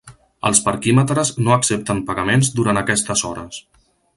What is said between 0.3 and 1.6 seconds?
Els parquímetres no